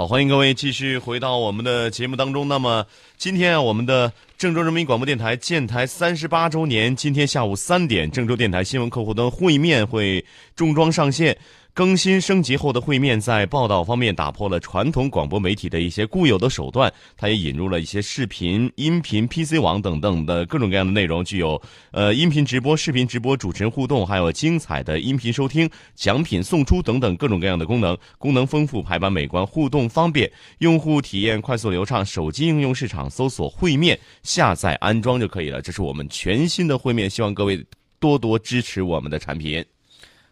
[0.00, 2.48] 好，欢迎各位继续回到我们的节目当中。
[2.48, 2.86] 那么
[3.18, 10.24] 今天啊，我们的郑州人民广播电台建台三十八周年，今天下午三点，郑州电台新闻客户端会面会
[10.56, 11.36] 重装上线。
[11.72, 21.60] 更新升级后的会面，在报道方面打破了传统广播媒体的一些固有的手段，它也引入了一些视频、音频、PC 网等等的各种各样的内容，具有
[21.92, 32.04] 呃音频直播、视频直播、主持人互动，还有精彩的音频收听、奖品送出等等各种各样的功能，功能丰富，排版美观，互动方便，用户体验快速流畅。
[32.04, 35.62] 手机应用市场搜索“会面”，下载安装就可以了。
[35.62, 37.64] 这是我们全新的会面，希望各位
[38.00, 39.64] 多多支持我们的产品。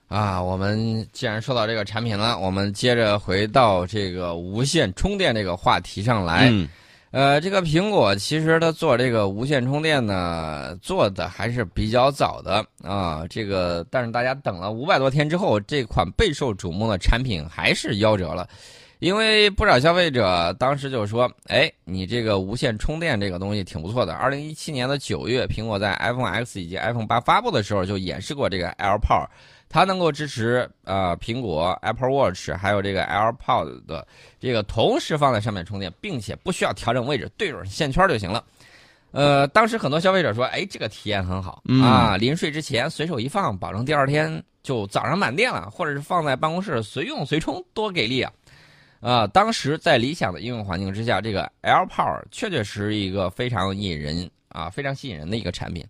[0.09, 6.49] 啊，我们既然说到这个产品了，我们接着回到这个无线充电这个话题上来。
[6.51, 6.67] 嗯，
[7.11, 13.23] 呃，这个苹果其实它做这个无线充电呢，做的还是比较早的啊。
[13.29, 18.49] 这个，但是大家等了五百多天之后，这款备受瞩目的产品还是夭折了，
[19.01, 29.27] 因为不少消费者当时就说：“哎，你这个无线充电这个东西挺不错的。”二零一七年的九月，苹果在 iPhone X 以及 iPhone 八发布的时候就演示过这个 AirPower。
[29.69, 34.07] 它能够支持呃苹果 Apple Watch 还有这个 AirPod 的
[34.41, 38.43] 这个同时放在上面充电，并且不需要调整位置，对准线圈就行了。
[39.11, 48.31] 呃，当时很多消费者说，哎，这个体验很好啊，临睡之前随手一放，保证第二天就早上满电了，或者是放在办公室随用随充，多给力啊！
[49.01, 55.83] 啊，当时在理想的应用环境之下，这个 AirPower 确确实一个非常引人啊，非常吸引人的一个产品，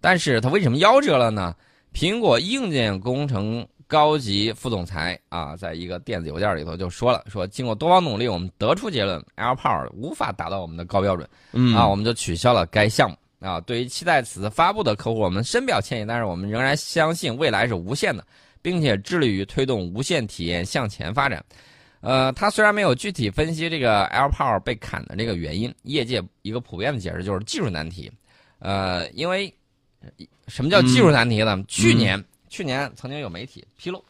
[0.00, 1.54] 但是它为什么夭折了呢？
[1.94, 11.28] 苹果硬件工程高级副总裁啊，在一个电子邮件里头就说了：“说经过多方努力，我们得出结论，AirPower 无法达到我们的高标准，
[11.76, 13.16] 啊，我们就取消了该项目。
[13.38, 18.26] 啊，对于期待此次发布的客户，我们深表歉意，但是我们仍然相信未来是无限的，
[18.60, 21.44] 并且致力于推动无限体验向前发展。
[22.00, 28.10] 呃，他虽然没有具体分析这个 AirPower 被砍的这个原因，业界一个普遍的解释就是技术难题。
[28.58, 29.54] 呃，因为。
[30.48, 31.62] 什么叫技术难题呢？
[31.66, 34.04] 去年去年曾经有媒体披露，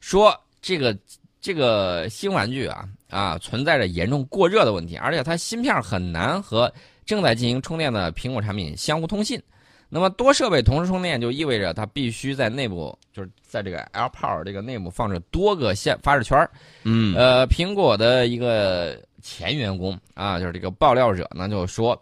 [0.00, 0.96] 说这个
[1.40, 6.72] 这个新玩具啊啊存在着严重过热的问题，而且它芯片很难和
[7.06, 9.42] 正在进行充电的苹果产品相互通信。
[9.88, 16.48] 那么多设备同时充电，就意味着它必须在内部，就是在这个 AirPower 这个内部放着多个线发射圈
[16.84, 22.00] 嗯，呃，苹果的一个前员工啊，就是这个爆料者呢，就说。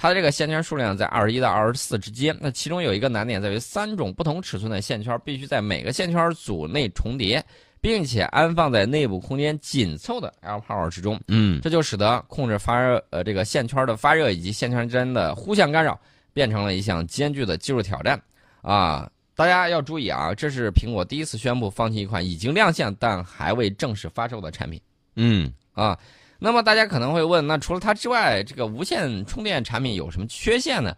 [0.00, 7.44] 它的这个线圈数量在二十一到二十四之间，那其中有一个难点在于三种不同尺寸的线圈必须在每个线圈组内重叠，
[7.82, 11.20] 并且安放在内部空间紧凑的 AirPower 之中。
[11.28, 16.00] 嗯，这就使得控制发热呃这个线圈的发热以及线圈之间的互相干扰
[16.32, 18.18] 变成了一项艰巨的技术挑战。
[18.62, 24.80] 啊，大家要注意啊，这是苹果第一次宣布放弃一款已经亮相但还未正式发售的产品。
[25.16, 25.98] 嗯，啊。
[26.40, 30.96] 那么大家可能会问，那除了它之外，这个无线充电产品有什么缺陷呢？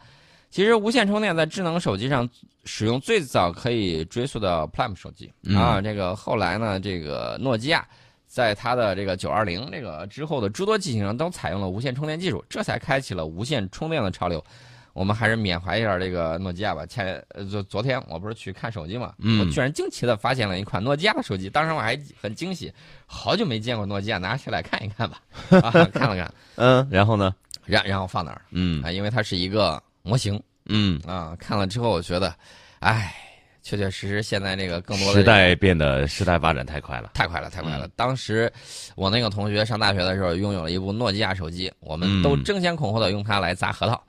[0.51, 2.29] 其实无线充电在智能手机上
[2.65, 7.87] 使用最早可以追溯到 Plum 手机啊，这个后来呢，这个诺基亚
[8.27, 14.45] 在它的这个九二零这个之后的诸多机型上都采用了无线充电技术，这才开启了无线充电的潮流。
[14.93, 16.85] 我们还是缅怀一下这个诺基亚吧。
[16.87, 22.73] 前呃，昨昨天我不是去看手机嘛，我居然惊奇的发现了一款诺基亚的手机，当时我还很惊喜，
[23.07, 25.21] 好久没见过诺基亚，拿起来看一看吧。
[25.63, 27.35] 啊，看了看，嗯，然后呢？
[27.65, 28.43] 然然后放哪儿？
[28.51, 30.41] 嗯啊，因为它是一个模型。
[30.67, 32.35] 嗯啊，看了之后我觉得，
[32.81, 33.15] 哎，
[33.63, 37.89] 确确实实现在这个更多的时代变得时代发展太快了，太快了，太快了。
[37.97, 38.53] 当时
[38.95, 44.03] 我那个同学上大学的时候拥有了一部诺基亚手机，我们都争先恐后的用它来砸核桃。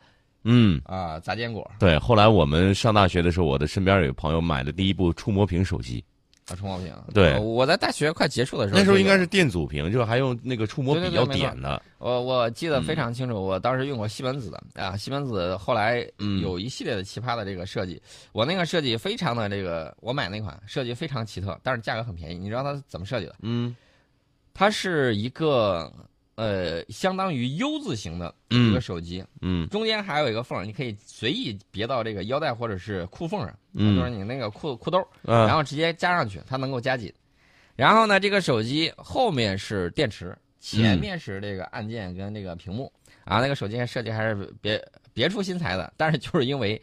[0.44, 1.70] 嗯啊，砸坚果。
[1.80, 6.04] 对，后来我们上大学的时候，我的身边有个朋友买的第一部触摸屏手机。
[6.50, 6.94] 啊，触摸屏。
[7.14, 11.82] 对，我在大学快结束的时候，那时候应该是电阻屏，就是还用那个触摸笔要点的。
[12.00, 16.06] 我我记得非常清楚，我当时用过西门子的啊，西门子后来
[16.42, 18.02] 有一系列的奇葩的这个设计。
[18.34, 22.38] 我那个设计非常的这个，我买那款设计非常奇特，但是价格很便宜。
[22.38, 23.36] 你知道它怎么设计的？
[23.42, 23.74] 嗯，
[24.54, 25.90] 它是一个。
[26.36, 37.14] 呃，相当于 U 字形的一个手机，嗯，中间还有一个缝，你可以随意别到这个腰带或者是裤缝上，嗯，就是你那个裤裤兜，然后直接加上去，它能够加紧。
[37.76, 42.92] 然后呢，这个手机后面是电池，前面是这个按键跟这个屏幕，
[43.24, 44.84] 啊，那个手机设计还是别
[45.14, 46.82] 别出心裁的，但是就是因为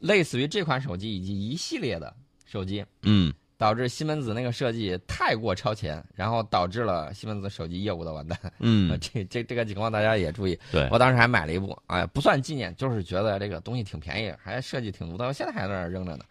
[0.00, 2.14] 类似于这款手机以及一系列的
[2.46, 3.32] 手机，嗯。
[3.58, 8.38] 导致西门子那个设计太过超前，然后导致了西门子手机业务的完蛋。
[8.58, 10.58] 嗯， 这这这个情况大家也注意。
[10.70, 16.24] 对我当时还买了一部，哎，不算纪念，就是觉得这个东西挺便宜，还设计挺独特，我现在还在那儿扔着呢。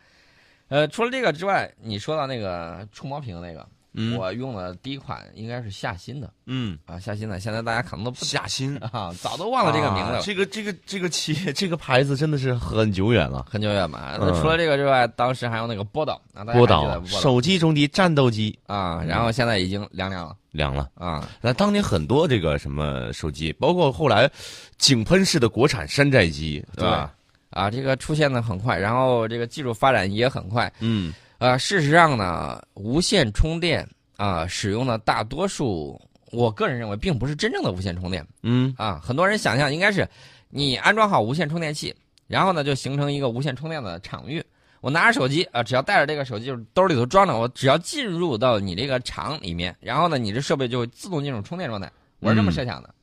[0.68, 4.18] 呃，除了这个之外，你说到那个触摸屏那个，嗯。
[4.18, 6.31] 我用的第一款应该是夏新的。
[6.45, 10.18] 嗯，啊，夏新的，现在大家可能都不夏新 啊，早都忘了这个名字了。
[10.19, 13.45] 啊这个这个这个企业这个牌子真的是很久远了。
[13.50, 14.19] 很久远嘛，嗯。
[14.21, 16.21] 那除了这个之外，当时还有那个波导
[16.53, 18.57] 波导手机中的战斗机。
[18.68, 20.36] 啊，然后现在已经凉凉了。
[20.51, 20.89] 凉了。
[20.95, 24.30] 啊，那当年很多这个什么手机，包括后来
[24.77, 27.13] 井喷式的国产山寨机，对吧？
[27.50, 30.71] 啊，这个出现的很快，然后这个技术发展也很快。
[30.80, 33.87] 嗯呃，事实上呢，无线充电
[34.17, 35.99] 啊、使用的大多数，
[36.31, 38.99] 我个人认为并不是真正的无线充电嗯啊。
[39.03, 40.07] 很多人想象应该是
[40.49, 41.93] 你安装好无线充电器，
[42.27, 44.43] 然后呢就形成一个无线充电的场域。
[44.81, 51.91] 我拿着手机啊、只要带着这个手机，就是兜里头装着，我只要进入到你这个厂里面，然后呢，你这设备就会自动进入充电状态。
[52.19, 52.93] 我是这么设想的。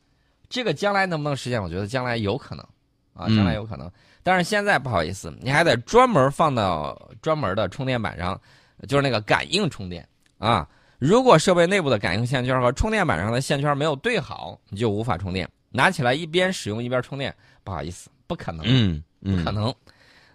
[0.49, 1.62] 这个将来能不能实现？
[1.62, 2.64] 我觉得将来有可能
[3.14, 3.91] 啊，嗯将来有可能。
[4.23, 8.41] 但是现在不好意思，你还得专门放到专门的充电板上，
[8.87, 10.06] 就是那个感应充电
[10.38, 10.69] 啊。
[10.99, 15.49] 如果设备内部的感应线圈和充电板上的线圈没有对好，你就无法充电。
[15.70, 18.64] 拿起来一边使用一边充电，不好意思，不可能。
[18.69, 19.75] 嗯嗯，不可能。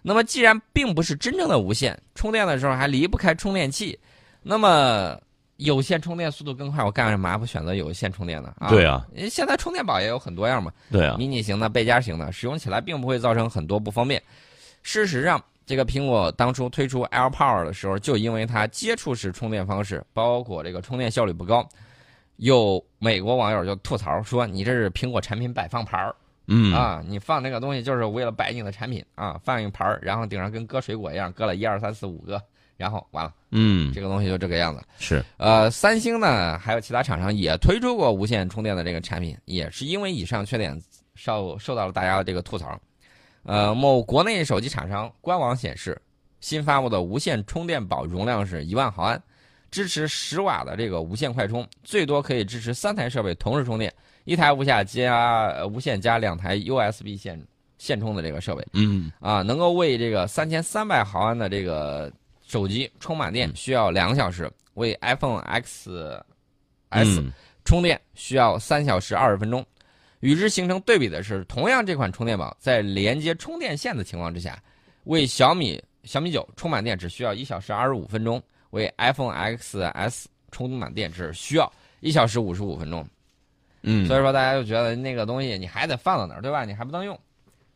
[0.02, 3.98] 那么，既然并不是真正的无线充电的时候还离不开充电器，
[4.42, 5.18] 那么
[5.58, 8.54] 有线充电速度更快，我干嘛不选择有线充电呢？
[8.58, 14.22] 啊，对啊，因为现在充电宝也有很多样嘛，对啊，迷你型的、背夹型的，使用起来并不会造成很多不方便。
[14.82, 21.68] 事实上，这个苹果当初推出 AirPower 的时候，就因为它接触式充电方式，包括这个充电效率不高，
[22.36, 26.14] 有美国网友就吐槽说：“你这是苹果产品摆放牌儿。”
[26.46, 32.42] 嗯啊，你放那个东西就是为了摆你的产品啊，放一盘儿，然后顶上跟搁水果一样，搁了一二三四五个，
[32.78, 34.80] 然后完了，嗯这个东西就这个样子。
[34.98, 40.80] 是呃，三星呢，还有其他厂商也推出过无线充电的这个产品，也是因为以上缺点
[41.16, 42.80] 受受到了大家的这个吐槽。
[43.42, 46.00] 呃，某国内手机厂商官网显示，
[46.40, 49.20] 新发布的无线充电宝容量是一万毫安，
[49.72, 53.92] 支持十瓦的这个无线快充，最多可以支持三台设备同时充电，
[54.24, 57.44] 一台无线加呃无线加两台 USB 线
[57.78, 58.64] 线充的这个设备。
[58.74, 62.12] 嗯啊，能够为这个三千三百毫安的这个
[62.48, 65.90] 手机充满电需要两个小时，为 iPhone X
[66.88, 67.30] S 嗯
[67.64, 69.64] 充电需要三小时二十分钟。
[70.20, 74.60] 与之形成对比的是，同样这款充电宝在连接充电线的情况之下，
[75.04, 83.06] 为小米小米九充满电只需要一小时二十五分钟，为 iPhone X S 充满电只需要一小时五十五分钟。
[83.82, 86.64] 嗯，所以说，大家就觉得那个东西你还得放到那儿，对吧？
[86.64, 87.16] 你还不能用。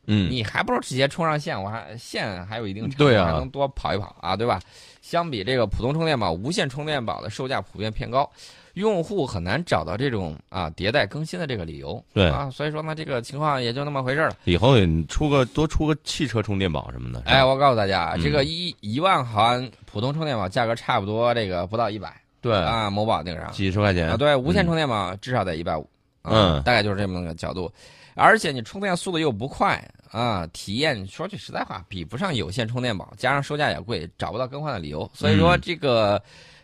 [0.07, 4.61] 嗯你还不如直接充上线，我还线还有一定长，对啊还能多跑一跑啊，对吧？
[5.01, 8.29] 相比这个普通充电宝，无线充电宝的售价普遍偏高，
[8.75, 12.03] 用户很难找到这种啊迭代更新的这个理由。
[12.15, 14.37] 对啊，所以说呢，这个情况也就那么回事儿了。
[14.45, 17.23] 以后你出个多出个汽车充电宝什么的。
[17.27, 25.89] 哎，，我告诉大家这个一一万毫安普通充电宝价格差不多这个不到一百对，啊，某宝那个上几十块钱啊，对，无线充电宝至少得一百五，
[26.23, 27.73] 嗯大概就是这么个角度，
[28.15, 36.23] 而且你充电速度又不快啊，体验说句实在话，比不上有线充电宝，加上售价也贵，找不到更换的理由，所以说嗯这个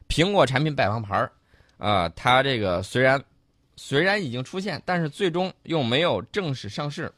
[0.08, 1.32] 苹果产品摆放牌儿
[1.78, 3.22] 啊，它这个虽然
[3.76, 7.12] 虽然已经出现，但是最终又没有正式上市。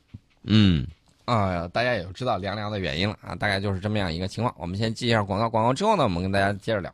[0.45, 0.87] 嗯
[1.27, 4.55] 啊，大家也就知道凉凉的原因了啊，大概就是这么样一个情况。
[4.59, 6.93] 我们先记一下广告，广告之后呢，我们跟大家接着聊。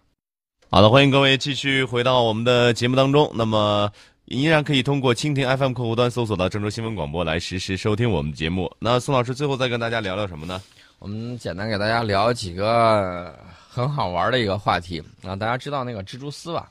[0.68, 3.30] 好的，欢迎各位继续回到我们的节目当中。
[3.34, 3.90] 那么，
[4.26, 8.68] 依然可以通过蜻蜓 FM 客户端搜索到郑州新闻广播来实时收听我们的节目。
[8.80, 10.60] 那宋老师最后再跟大家聊聊什么呢？
[10.98, 16.68] 我们简单给大家聊几个很好玩的一个话题啊，大家知道那个蜘蛛丝吧？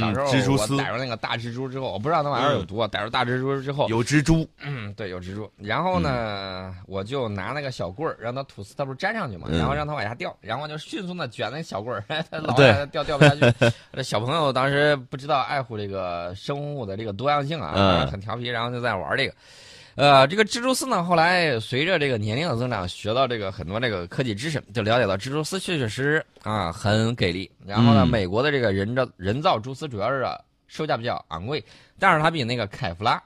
[0.00, 5.48] 小时候我蜘蛛丝逮着那个大蜘蛛之后，我不知道那玩意儿有毒啊，逮着大蜘蛛之后，有蜘蛛，嗯，对，有蜘蛛。
[5.56, 13.72] 然后呢，我就拿那个小棍儿让它吐丝，它不是粘上去嘛，嗯然后让它往下掉，然后就迅速的卷那个小棍儿， 它老往下掉掉不下去。
[13.92, 19.34] 这小朋友当时不知道爱护这个生物的这个多样性啊，很调皮，然后就在玩这个。
[19.96, 27.50] 呃，这个蜘蛛丝呢，后来随着这个年龄的增长，学到这个很多这个科技知识，就了解到蜘蛛丝确确实实啊很给力。
[27.64, 31.64] 然后呢，嗯美国的这个人造人造蛛丝主要是啊售价比较昂贵，
[31.98, 33.22] 但是它比那个凯夫拉啊，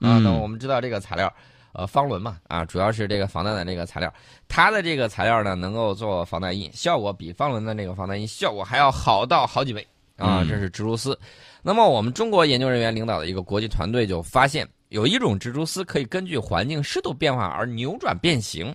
[0.00, 1.30] 嗯那我们知道这个材料，
[1.74, 4.10] 呃，方纶嘛啊，主要是这个防弹的这个材料，
[4.48, 11.18] 它的这个材料呢能够做防弹衣，效果比方纶的那个防弹衣效果还要好到好几倍啊，嗯这是蜘蛛丝。
[11.60, 18.72] 那么我们中国研究人员领导的一个国际团队就发现，有一种蜘蛛丝可以根据环境湿度变化而扭转变形，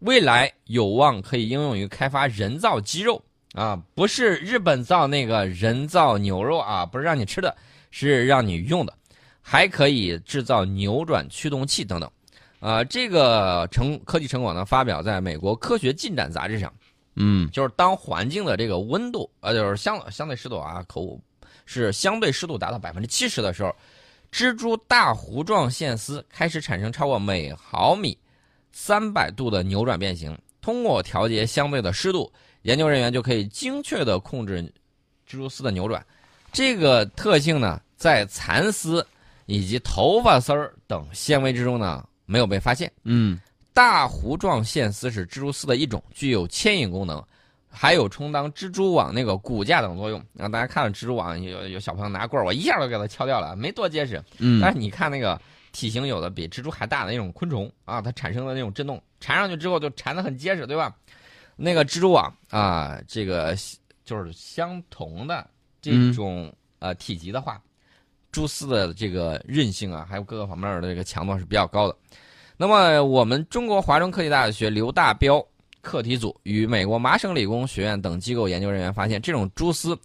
[0.00, 7.56] 未来有望可以应用于开发人造肌肉啊，不是日本造那个人造牛肉啊，不是让你吃的，
[7.92, 8.92] 是让你用的，
[9.40, 12.10] 还可以制造扭转驱动器等等。
[12.58, 16.72] 啊，这个成科技成果呢，发表在美国科学进展杂志上。
[17.14, 21.22] 嗯就是当环境的这个温度，呃，就是相相对湿度啊，口误
[21.64, 23.72] 是相对湿度达到百分之七十的时候，
[24.34, 28.18] 蜘蛛大弧状线丝开始产生超过每毫米
[28.72, 30.36] 三百度的扭转变形。
[30.60, 34.60] 通过调节相对的湿度，研究人员就可以精确地控制
[35.24, 36.04] 蜘蛛丝的扭转。
[36.52, 39.06] 这个特性呢，在蚕丝
[39.46, 42.90] 以及头发丝儿等纤维之中呢，没有被发现。
[43.04, 43.38] 嗯，
[43.72, 47.24] 大弧状线丝是蜘蛛丝的一种，具有牵引功能，
[47.74, 50.22] 还有充当蜘蛛网那个骨架等作用。
[50.32, 54.22] 让大家看到蜘蛛网有有小朋友拿棍儿，我一下都给它敲掉了，没多结实。
[54.38, 55.40] 嗯但是你看那个
[55.72, 60.94] 体型有的比蜘蛛还大的那种昆虫啊，它产生的那种震动，缠上去之后就缠得很结实，对吧？
[61.56, 63.56] 那个蜘蛛网啊，这个
[64.04, 65.46] 就是相同的
[65.82, 67.60] 这种、呃体积的话，
[68.32, 71.96] 蛛丝的这个韧性啊，还有各个方面的这个强度是比较高的。
[72.56, 75.44] 那么，我们中国华中科技大学刘大彪
[75.84, 79.96] 课题组与美国麻省理工学院等机构研究人员发现，这种蛛丝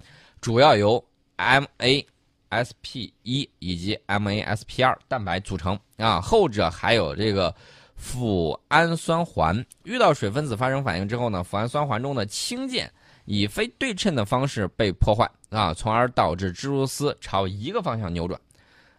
[0.42, 1.04] 主要由
[1.38, 7.56] MASP 一以及 MASP 二蛋白组成啊，后者还有这个
[8.00, 9.66] 脯氨酸环。
[9.84, 12.92] 遇到水分子发生反应之后呢，脯氨酸环中的氢键
[13.26, 18.40] 以非对称的方式被破坏啊，从而导致蜘蛛丝朝一个方向扭转。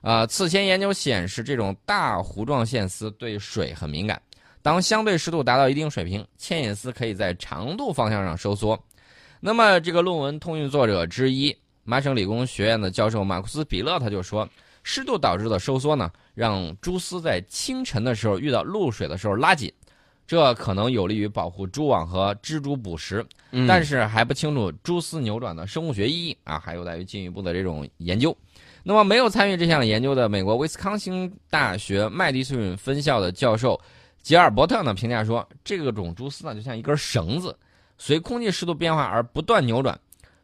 [0.01, 4.21] 啊，此前研究显示，这种大弧状线丝对水很敏感。
[4.62, 8.79] 当相对湿度达到一定水平，牵引丝可以在长度方向上收缩。
[9.40, 14.47] 那么，这个论文通讯作者之一，麻省理工学院的教授马库斯·比勒他就说，
[14.83, 19.73] 湿度导致的收缩呢，让蛛丝在清晨的时候遇到露水的时候拉紧，
[20.26, 23.25] 这可能有利于保护蛛网和蜘蛛捕食。
[23.52, 28.37] 嗯但是还不清楚蛛丝扭转的生物学意义啊，还有待于进一步的这种研究。
[28.83, 33.81] 那么，没有参与这项研究的美国威斯康星大学麦迪逊分校的教授
[34.23, 37.57] 吉尔伯特呢评价说，这个种蛛丝呢就像一根绳子，
[37.99, 39.99] 随空气湿度变化而不断扭转。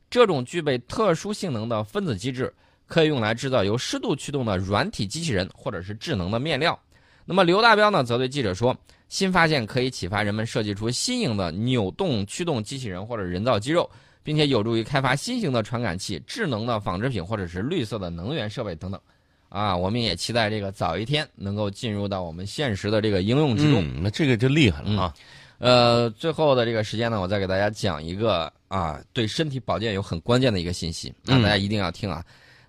[0.08, 2.52] 这种具备特殊性能的分子机制，
[2.86, 6.78] 可以用来制造由湿度驱动的软体机器人或者是智能的面料。
[7.24, 8.76] 那么刘大彪呢，则对记者说，
[9.08, 13.88] 新发现可以启发人们设计出新颖的扭动驱动机器人或者人造肌肉。
[14.22, 19.00] 并且有助于开发新型的传感器、智能的纺织品或者是绿色的能源设备等等，
[19.48, 23.82] 啊，我们也期待这个早一天能够进入到我们现实的这个应用之中。
[23.82, 25.14] 嗯，那这个就厉害了啊！
[25.58, 32.22] 呃，最后的这个时间呢，我再给大家讲一个啊，对身体保健有很关键的一个信息，啊，嗯大家一定要听啊。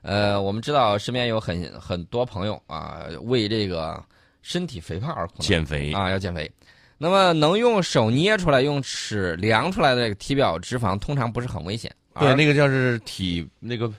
[0.04, 4.02] 呃，我们知道身边有很很多朋友啊，为这个
[4.42, 6.50] 身体肥胖而苦恼，减肥啊，要减肥。
[6.98, 11.94] 那么能用手捏出来、用尺量出来的这个体表脂肪，通常不是很危险。
[12.20, 13.92] 对，那个叫是体那个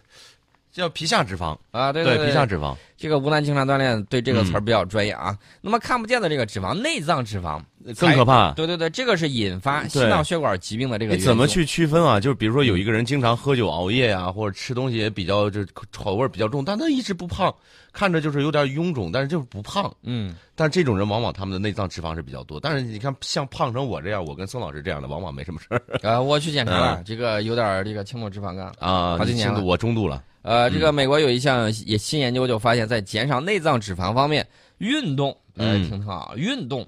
[0.73, 5.37] 叫皮下脂肪，啊，对对，皮下脂肪，这个吴楠经常锻炼对这个词儿嗯比较专业啊。
[5.61, 7.61] 那么看不见的这个脂肪，内脏脂肪
[7.99, 8.53] 更可怕。
[8.53, 11.17] 对对对，这个是引发心脏血管疾病的这个。
[11.17, 12.21] 你怎么去区分啊？
[12.21, 17.53] 就是比如说有一个人经常喝酒熬夜呀、或者吃东西也比较就口味比较重，但他一直不胖，
[17.99, 19.93] 看着就是有点臃肿，但是就是不胖。
[20.03, 22.61] 嗯，但这种人往往他们的内脏脂肪是比较多。
[22.61, 28.73] 但是你看，像胖成我这样，我跟宋老师这样的，往往没什么事儿 呃，我去检查了，这个有点儿这个轻度脂肪肝。
[28.79, 29.19] 啊。
[29.19, 30.23] 好几年了我中度了。
[30.43, 34.47] 呃，嗯这个美国有一项也新研究就发现，在减少内脏脂肪方面，
[34.79, 36.87] 运动，呃，嗯听听啊，运动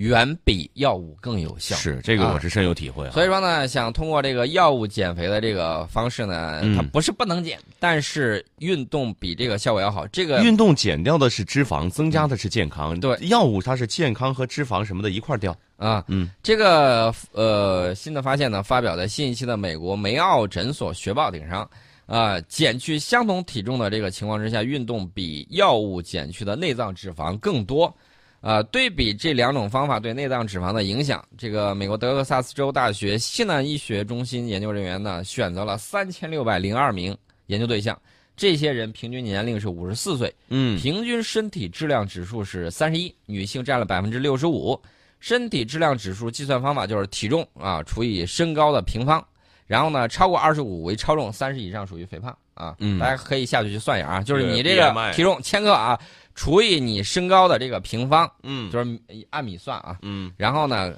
[0.00, 1.76] 远比药物更有效。
[1.76, 3.10] 是这个，啊我是深有体会啊。
[3.10, 10.06] 所以说呢，想通过这个药物减肥的这个方式呢，嗯它不是不能减，但是运动比这个效果要好。
[10.06, 12.98] 这个运动减掉的是脂肪，增加的是健康。
[12.98, 15.54] 对药物它是健康和脂肪什么的一块掉。
[15.76, 21.68] 啊，嗯，这个呃新的发现呢，发表在新一期的美国梅奥诊所学报顶上。
[22.06, 27.94] 啊、减去相同体重的这个情况之下，运动比药物减去的内脏脂肪更多。
[28.40, 37.16] 啊，对比这两种方法对内脏脂肪的影响，这个美国德克萨斯州大学西南医学中心研究人员呢，选择了三千六百零二名
[37.46, 38.00] 研究对象，
[38.36, 40.78] 这些人平均年龄是五十四岁，嗯。
[40.78, 44.80] 平均身体质量指数是三十一，女性占了百分之六十五。
[45.18, 49.22] 身体质量指数计算方法就是体重啊除以身高的平方，
[49.66, 52.76] 然后呢超过二十五为超重，三十以上属于肥胖啊。
[52.78, 55.98] 嗯大家可以下去去算一下啊，就是你这个体重千克啊
[56.34, 59.00] 除以你身高的这个平方，嗯就是
[59.30, 59.98] 按米算啊。
[60.02, 60.94] 嗯然后呢，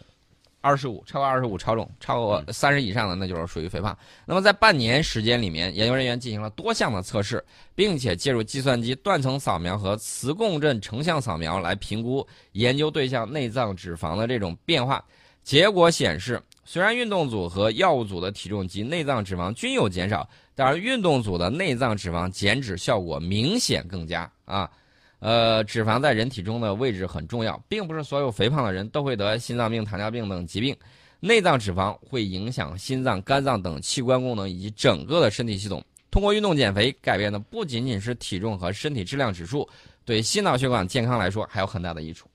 [0.61, 3.97] 二十五超过二十五超重，超过三十以上的那就是属于肥胖。
[4.25, 7.43] 那么在半年时间里面，研究人员进行了多项的测试，
[7.75, 15.05] 并且借助计算机断层扫描和磁共振成像扫描来评估研究对象内脏脂肪的这种变化。
[15.43, 20.29] 结果显示，虽然运动组和药物组的体重及内脏脂肪均有减少，
[20.65, 24.71] 但是运动组的内脏脂肪减脂效果明显更佳啊。
[25.19, 30.77] 呃，脂肪在人体中的位置很重要，并不是所有肥胖的人都会得心脏病、糖尿病等疾病。
[31.19, 35.85] 内脏脂肪会影响心脏、肝脏等器官功能以及整个的身体系统。
[36.13, 39.69] 通过运动减肥，改变的不仅仅是体重和身体质量指数，
[40.05, 42.29] 对心脑血管健康来说还有很大的益处。